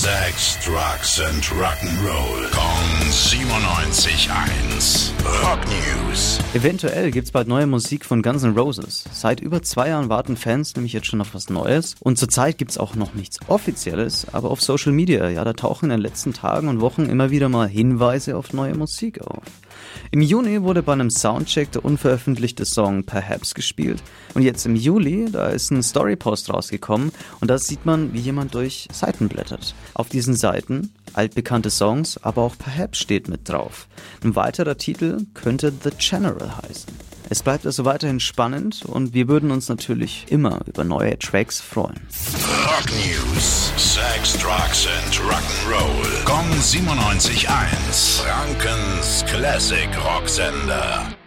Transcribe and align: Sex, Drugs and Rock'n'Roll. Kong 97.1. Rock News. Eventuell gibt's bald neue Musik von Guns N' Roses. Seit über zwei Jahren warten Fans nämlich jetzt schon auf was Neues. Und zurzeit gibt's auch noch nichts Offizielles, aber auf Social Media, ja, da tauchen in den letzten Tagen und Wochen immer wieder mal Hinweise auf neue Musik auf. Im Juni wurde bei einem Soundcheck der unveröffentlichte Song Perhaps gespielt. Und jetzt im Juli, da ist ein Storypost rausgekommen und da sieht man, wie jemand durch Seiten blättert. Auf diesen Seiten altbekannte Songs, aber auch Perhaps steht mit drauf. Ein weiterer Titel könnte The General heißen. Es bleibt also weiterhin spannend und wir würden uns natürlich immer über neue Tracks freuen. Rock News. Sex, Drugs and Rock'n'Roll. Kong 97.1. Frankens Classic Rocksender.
Sex, 0.00 0.56
Drugs 0.64 1.20
and 1.20 1.42
Rock'n'Roll. 1.60 2.48
Kong 2.52 3.10
97.1. 3.10 5.10
Rock 5.42 5.58
News. 5.66 6.38
Eventuell 6.54 7.10
gibt's 7.10 7.32
bald 7.32 7.48
neue 7.48 7.66
Musik 7.66 8.04
von 8.04 8.22
Guns 8.22 8.44
N' 8.44 8.56
Roses. 8.56 9.02
Seit 9.12 9.40
über 9.40 9.60
zwei 9.62 9.88
Jahren 9.88 10.08
warten 10.08 10.36
Fans 10.36 10.76
nämlich 10.76 10.92
jetzt 10.92 11.08
schon 11.08 11.20
auf 11.20 11.34
was 11.34 11.50
Neues. 11.50 11.96
Und 11.98 12.16
zurzeit 12.16 12.58
gibt's 12.58 12.78
auch 12.78 12.94
noch 12.94 13.14
nichts 13.14 13.40
Offizielles, 13.48 14.28
aber 14.30 14.52
auf 14.52 14.60
Social 14.60 14.92
Media, 14.92 15.30
ja, 15.30 15.42
da 15.42 15.52
tauchen 15.52 15.86
in 15.86 15.90
den 15.90 16.00
letzten 16.00 16.32
Tagen 16.32 16.68
und 16.68 16.80
Wochen 16.80 17.06
immer 17.06 17.30
wieder 17.30 17.48
mal 17.48 17.66
Hinweise 17.66 18.36
auf 18.36 18.52
neue 18.52 18.76
Musik 18.76 19.20
auf. 19.22 19.42
Im 20.10 20.20
Juni 20.20 20.62
wurde 20.62 20.82
bei 20.82 20.92
einem 20.92 21.10
Soundcheck 21.10 21.72
der 21.72 21.84
unveröffentlichte 21.84 22.64
Song 22.64 23.04
Perhaps 23.04 23.54
gespielt. 23.54 24.02
Und 24.34 24.42
jetzt 24.42 24.64
im 24.66 24.76
Juli, 24.76 25.28
da 25.30 25.48
ist 25.48 25.70
ein 25.70 25.82
Storypost 25.82 26.52
rausgekommen 26.52 27.12
und 27.40 27.50
da 27.50 27.58
sieht 27.58 27.84
man, 27.84 28.12
wie 28.12 28.20
jemand 28.20 28.54
durch 28.54 28.88
Seiten 28.92 29.28
blättert. 29.28 29.74
Auf 29.94 30.08
diesen 30.08 30.34
Seiten 30.34 30.92
altbekannte 31.14 31.70
Songs, 31.70 32.18
aber 32.22 32.42
auch 32.42 32.56
Perhaps 32.58 32.98
steht 32.98 33.28
mit 33.28 33.48
drauf. 33.48 33.88
Ein 34.22 34.36
weiterer 34.36 34.76
Titel 34.76 35.26
könnte 35.34 35.72
The 35.82 35.90
General 35.98 36.56
heißen. 36.62 37.08
Es 37.30 37.42
bleibt 37.42 37.66
also 37.66 37.84
weiterhin 37.84 38.20
spannend 38.20 38.86
und 38.86 39.12
wir 39.12 39.28
würden 39.28 39.50
uns 39.50 39.68
natürlich 39.68 40.26
immer 40.30 40.60
über 40.66 40.84
neue 40.84 41.18
Tracks 41.18 41.60
freuen. 41.60 42.00
Rock 42.64 42.86
News. 42.86 43.72
Sex, 43.76 44.38
Drugs 44.38 44.86
and 44.86 45.14
Rock'n'Roll. 45.20 46.24
Kong 46.24 46.50
97.1. 46.58 48.22
Frankens 48.22 48.87
Classic 49.28 49.90
Rocksender. 49.92 51.17